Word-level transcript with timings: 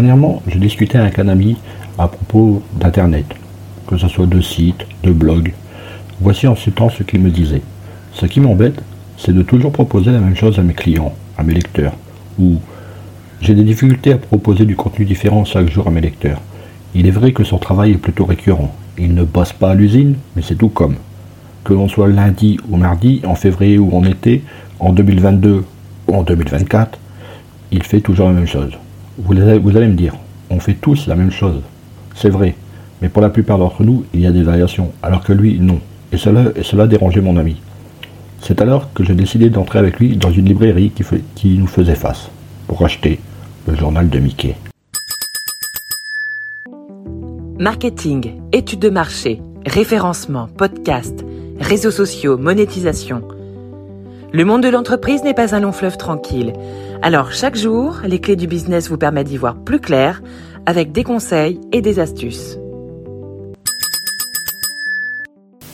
Dernièrement, 0.00 0.42
je 0.46 0.56
discutais 0.56 0.96
avec 0.96 1.18
un 1.18 1.28
ami 1.28 1.58
à 1.98 2.08
propos 2.08 2.62
d'Internet, 2.80 3.26
que 3.86 3.98
ce 3.98 4.08
soit 4.08 4.24
de 4.24 4.40
sites, 4.40 4.86
de 5.02 5.12
blogs. 5.12 5.52
Voici 6.22 6.46
en 6.46 6.56
ce 6.56 6.70
temps 6.70 6.88
ce 6.88 7.02
qu'il 7.02 7.20
me 7.20 7.28
disait. 7.28 7.60
Ce 8.14 8.24
qui 8.24 8.40
m'embête, 8.40 8.80
c'est 9.18 9.34
de 9.34 9.42
toujours 9.42 9.72
proposer 9.72 10.10
la 10.10 10.20
même 10.20 10.34
chose 10.34 10.58
à 10.58 10.62
mes 10.62 10.72
clients, 10.72 11.12
à 11.36 11.42
mes 11.42 11.52
lecteurs, 11.52 11.92
ou 12.38 12.56
j'ai 13.42 13.54
des 13.54 13.62
difficultés 13.62 14.14
à 14.14 14.16
proposer 14.16 14.64
du 14.64 14.74
contenu 14.74 15.04
différent 15.04 15.44
chaque 15.44 15.68
jour 15.68 15.86
à 15.86 15.90
mes 15.90 16.00
lecteurs. 16.00 16.40
Il 16.94 17.06
est 17.06 17.10
vrai 17.10 17.32
que 17.32 17.44
son 17.44 17.58
travail 17.58 17.90
est 17.90 17.98
plutôt 17.98 18.24
récurrent. 18.24 18.74
Il 18.96 19.12
ne 19.12 19.24
bosse 19.24 19.52
pas 19.52 19.72
à 19.72 19.74
l'usine, 19.74 20.14
mais 20.34 20.40
c'est 20.40 20.56
tout 20.56 20.70
comme. 20.70 20.94
Que 21.62 21.74
l'on 21.74 21.88
soit 21.88 22.08
lundi 22.08 22.58
ou 22.70 22.78
mardi, 22.78 23.20
en 23.26 23.34
février 23.34 23.76
ou 23.76 23.94
en 23.94 24.04
été, 24.04 24.44
en 24.78 24.94
2022 24.94 25.62
ou 26.08 26.14
en 26.14 26.22
2024, 26.22 26.98
il 27.70 27.82
fait 27.82 28.00
toujours 28.00 28.28
la 28.28 28.32
même 28.32 28.48
chose. 28.48 28.72
Vous 29.18 29.36
allez 29.36 29.86
me 29.86 29.94
dire, 29.94 30.14
on 30.50 30.60
fait 30.60 30.74
tous 30.74 31.06
la 31.06 31.14
même 31.14 31.30
chose. 31.30 31.60
C'est 32.14 32.30
vrai, 32.30 32.54
mais 33.02 33.08
pour 33.08 33.22
la 33.22 33.30
plupart 33.30 33.58
d'entre 33.58 33.82
nous, 33.82 34.04
il 34.12 34.20
y 34.20 34.26
a 34.26 34.32
des 34.32 34.42
variations, 34.42 34.92
alors 35.02 35.22
que 35.22 35.32
lui, 35.32 35.58
non. 35.58 35.80
Et 36.12 36.16
cela, 36.16 36.44
et 36.56 36.62
cela 36.62 36.86
dérangeait 36.86 37.20
mon 37.20 37.36
ami. 37.36 37.56
C'est 38.42 38.60
alors 38.60 38.92
que 38.92 39.04
j'ai 39.04 39.14
décidé 39.14 39.50
d'entrer 39.50 39.78
avec 39.78 39.98
lui 39.98 40.16
dans 40.16 40.32
une 40.32 40.46
librairie 40.46 40.92
qui, 41.34 41.58
nous 41.58 41.66
faisait 41.66 41.94
face, 41.94 42.30
pour 42.66 42.84
acheter 42.84 43.20
le 43.66 43.76
journal 43.76 44.08
de 44.08 44.18
Mickey. 44.18 44.56
Marketing, 47.58 48.40
études 48.52 48.80
de 48.80 48.88
marché, 48.88 49.42
référencement, 49.66 50.48
podcast, 50.56 51.24
réseaux 51.60 51.90
sociaux, 51.90 52.38
monétisation. 52.38 53.22
Le 54.32 54.44
monde 54.44 54.62
de 54.62 54.68
l'entreprise 54.68 55.22
n'est 55.22 55.34
pas 55.34 55.54
un 55.54 55.60
long 55.60 55.72
fleuve 55.72 55.98
tranquille. 55.98 56.54
Alors 57.02 57.32
chaque 57.32 57.56
jour, 57.56 58.00
les 58.04 58.20
clés 58.20 58.36
du 58.36 58.46
business 58.46 58.90
vous 58.90 58.98
permettent 58.98 59.28
d'y 59.28 59.38
voir 59.38 59.56
plus 59.56 59.80
clair 59.80 60.22
avec 60.66 60.92
des 60.92 61.02
conseils 61.02 61.58
et 61.72 61.80
des 61.80 61.98
astuces. 61.98 62.58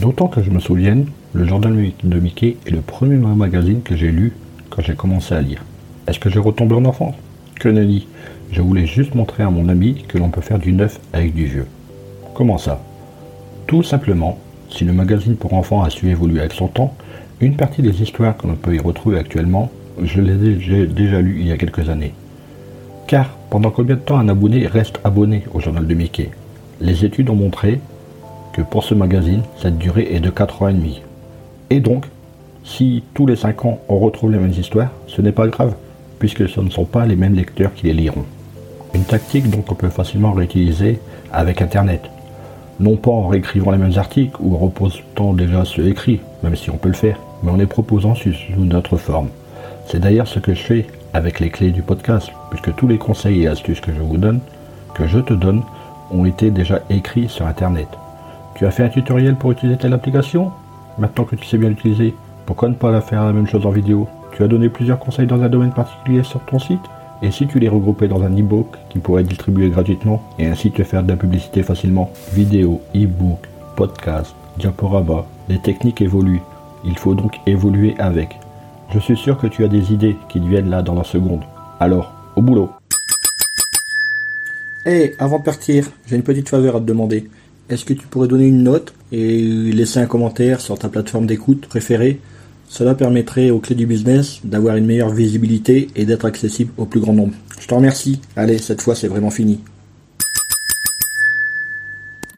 D'autant 0.00 0.28
que 0.28 0.42
je 0.42 0.50
me 0.50 0.60
souvienne, 0.60 1.04
le 1.34 1.44
journal 1.44 1.76
de 2.02 2.18
Mickey 2.18 2.56
est 2.66 2.70
le 2.70 2.80
premier 2.80 3.16
magazine 3.16 3.82
que 3.82 3.96
j'ai 3.96 4.10
lu 4.10 4.32
quand 4.70 4.80
j'ai 4.80 4.94
commencé 4.94 5.34
à 5.34 5.42
lire. 5.42 5.62
Est-ce 6.06 6.18
que 6.18 6.30
je 6.30 6.38
retombe 6.38 6.72
en 6.72 6.86
enfance? 6.86 7.14
Que 7.56 7.68
nenni 7.68 8.08
Je 8.50 8.62
voulais 8.62 8.86
juste 8.86 9.14
montrer 9.14 9.42
à 9.42 9.50
mon 9.50 9.68
ami 9.68 10.06
que 10.08 10.16
l'on 10.16 10.30
peut 10.30 10.40
faire 10.40 10.58
du 10.58 10.72
neuf 10.72 10.98
avec 11.12 11.34
du 11.34 11.44
vieux. 11.44 11.66
Comment 12.32 12.56
ça? 12.56 12.82
Tout 13.66 13.82
simplement, 13.82 14.38
si 14.70 14.86
le 14.86 14.94
magazine 14.94 15.36
pour 15.36 15.52
enfants 15.52 15.82
a 15.82 15.90
su 15.90 16.08
évoluer 16.08 16.40
avec 16.40 16.54
son 16.54 16.68
temps, 16.68 16.94
une 17.40 17.56
partie 17.56 17.82
des 17.82 18.00
histoires 18.00 18.38
que 18.38 18.46
l'on 18.46 18.54
peut 18.54 18.74
y 18.74 18.80
retrouver 18.80 19.18
actuellement, 19.18 19.70
je 20.02 20.20
les 20.20 20.50
ai 20.72 20.86
déjà 20.86 21.20
lues 21.20 21.38
il 21.40 21.48
y 21.48 21.52
a 21.52 21.56
quelques 21.56 21.88
années. 21.88 22.14
Car 23.06 23.30
pendant 23.50 23.70
combien 23.70 23.96
de 23.96 24.00
temps 24.00 24.18
un 24.18 24.28
abonné 24.28 24.66
reste 24.66 25.00
abonné 25.04 25.44
au 25.52 25.60
journal 25.60 25.86
de 25.86 25.94
Mickey? 25.94 26.30
Les 26.80 27.04
études 27.04 27.30
ont 27.30 27.34
montré 27.34 27.80
que 28.52 28.62
pour 28.62 28.84
ce 28.84 28.94
magazine, 28.94 29.42
cette 29.60 29.78
durée 29.78 30.08
est 30.12 30.20
de 30.20 30.30
4 30.30 30.62
ans 30.62 30.68
et 30.68 30.72
demi. 30.72 31.02
Et 31.70 31.80
donc, 31.80 32.06
si 32.64 33.02
tous 33.14 33.26
les 33.26 33.36
5 33.36 33.64
ans 33.64 33.80
on 33.88 33.98
retrouve 33.98 34.32
les 34.32 34.38
mêmes 34.38 34.50
histoires, 34.50 34.90
ce 35.06 35.22
n'est 35.22 35.32
pas 35.32 35.48
grave, 35.48 35.74
puisque 36.18 36.48
ce 36.48 36.60
ne 36.60 36.70
sont 36.70 36.84
pas 36.84 37.06
les 37.06 37.16
mêmes 37.16 37.34
lecteurs 37.34 37.74
qui 37.74 37.86
les 37.86 37.94
liront. 37.94 38.24
Une 38.94 39.04
tactique 39.04 39.50
dont 39.50 39.64
on 39.68 39.74
peut 39.74 39.88
facilement 39.88 40.32
réutiliser 40.32 40.98
avec 41.32 41.62
Internet. 41.62 42.02
Non 42.80 42.96
pas 42.96 43.10
en 43.10 43.28
réécrivant 43.28 43.70
les 43.70 43.78
mêmes 43.78 43.98
articles 43.98 44.36
ou 44.40 44.54
en 44.54 44.58
repostant 44.58 45.32
déjà 45.32 45.64
ceux 45.64 45.86
écrits, 45.86 46.20
même 46.42 46.56
si 46.56 46.70
on 46.70 46.76
peut 46.76 46.88
le 46.88 46.94
faire, 46.94 47.18
mais 47.42 47.50
en 47.50 47.56
les 47.56 47.66
proposant 47.66 48.14
sous 48.14 48.32
notre 48.56 48.96
forme. 48.96 49.28
C'est 49.90 49.98
d'ailleurs 49.98 50.28
ce 50.28 50.38
que 50.38 50.54
je 50.54 50.62
fais 50.62 50.86
avec 51.12 51.40
les 51.40 51.50
clés 51.50 51.72
du 51.72 51.82
podcast, 51.82 52.30
puisque 52.48 52.72
tous 52.76 52.86
les 52.86 52.96
conseils 52.96 53.42
et 53.42 53.48
astuces 53.48 53.80
que 53.80 53.92
je 53.92 54.00
vous 54.00 54.18
donne, 54.18 54.38
que 54.94 55.08
je 55.08 55.18
te 55.18 55.34
donne, 55.34 55.62
ont 56.12 56.24
été 56.24 56.52
déjà 56.52 56.78
écrits 56.90 57.28
sur 57.28 57.44
Internet. 57.44 57.88
Tu 58.54 58.66
as 58.66 58.70
fait 58.70 58.84
un 58.84 58.88
tutoriel 58.88 59.34
pour 59.34 59.50
utiliser 59.50 59.76
telle 59.76 59.92
application? 59.92 60.52
Maintenant 60.98 61.24
que 61.24 61.34
tu 61.34 61.44
sais 61.44 61.58
bien 61.58 61.70
l'utiliser, 61.70 62.14
pourquoi 62.46 62.68
ne 62.68 62.74
pas 62.74 62.92
la 62.92 63.00
faire 63.00 63.24
la 63.24 63.32
même 63.32 63.48
chose 63.48 63.66
en 63.66 63.70
vidéo? 63.70 64.06
Tu 64.36 64.44
as 64.44 64.48
donné 64.48 64.68
plusieurs 64.68 65.00
conseils 65.00 65.26
dans 65.26 65.42
un 65.42 65.48
domaine 65.48 65.72
particulier 65.72 66.22
sur 66.22 66.38
ton 66.42 66.60
site? 66.60 66.78
Et 67.20 67.32
si 67.32 67.48
tu 67.48 67.58
les 67.58 67.68
regroupais 67.68 68.06
dans 68.06 68.22
un 68.22 68.30
e-book 68.38 68.68
qui 68.90 69.00
pourrait 69.00 69.22
être 69.22 69.28
distribué 69.28 69.70
gratuitement 69.70 70.22
et 70.38 70.46
ainsi 70.46 70.70
te 70.70 70.84
faire 70.84 71.02
de 71.02 71.08
la 71.08 71.16
publicité 71.16 71.64
facilement? 71.64 72.12
Vidéo, 72.32 72.80
e-book, 72.94 73.40
podcast, 73.74 74.36
diaporama, 74.56 75.24
les 75.48 75.58
techniques 75.58 76.00
évoluent. 76.00 76.42
Il 76.84 76.96
faut 76.96 77.14
donc 77.16 77.40
évoluer 77.44 77.96
avec. 77.98 78.38
Je 78.92 78.98
suis 78.98 79.16
sûr 79.16 79.38
que 79.38 79.46
tu 79.46 79.62
as 79.64 79.68
des 79.68 79.92
idées 79.92 80.16
qui 80.28 80.40
te 80.40 80.46
viennent 80.46 80.68
là 80.68 80.82
dans 80.82 80.94
la 80.94 81.04
seconde. 81.04 81.42
Alors, 81.78 82.12
au 82.34 82.42
boulot. 82.42 82.70
Hé, 84.84 85.14
avant 85.20 85.38
de 85.38 85.44
partir, 85.44 85.88
j'ai 86.06 86.16
une 86.16 86.24
petite 86.24 86.48
faveur 86.48 86.74
à 86.74 86.80
te 86.80 86.84
demander. 86.84 87.30
Est-ce 87.68 87.84
que 87.84 87.94
tu 87.94 88.08
pourrais 88.08 88.26
donner 88.26 88.46
une 88.46 88.64
note 88.64 88.92
et 89.12 89.42
laisser 89.72 90.00
un 90.00 90.06
commentaire 90.06 90.60
sur 90.60 90.76
ta 90.76 90.88
plateforme 90.88 91.26
d'écoute 91.26 91.66
préférée? 91.66 92.18
Cela 92.68 92.96
permettrait 92.96 93.50
aux 93.50 93.60
clés 93.60 93.76
du 93.76 93.86
business 93.86 94.40
d'avoir 94.42 94.74
une 94.74 94.86
meilleure 94.86 95.10
visibilité 95.10 95.88
et 95.94 96.04
d'être 96.04 96.24
accessible 96.24 96.72
au 96.76 96.84
plus 96.84 97.00
grand 97.00 97.12
nombre. 97.12 97.34
Je 97.60 97.68
te 97.68 97.74
remercie. 97.74 98.20
Allez, 98.34 98.58
cette 98.58 98.82
fois 98.82 98.96
c'est 98.96 99.08
vraiment 99.08 99.30
fini. 99.30 99.60